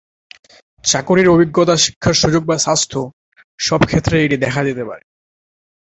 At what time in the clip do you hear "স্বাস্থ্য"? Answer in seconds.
2.57-2.99